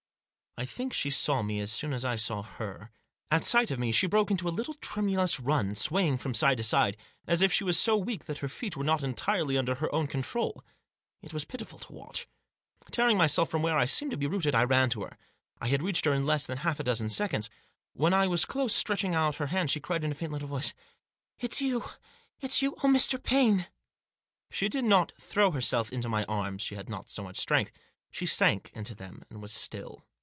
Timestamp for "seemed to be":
13.85-14.27